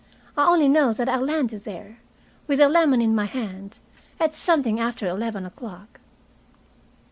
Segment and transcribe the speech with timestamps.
[0.35, 1.99] I only know that I landed there,
[2.47, 3.77] with a lemon in my hand,
[4.19, 5.99] at something after eleven o'clock.